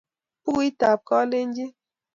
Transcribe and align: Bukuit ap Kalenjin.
Bukuit 0.43 0.79
ap 0.89 0.99
Kalenjin. 1.07 1.71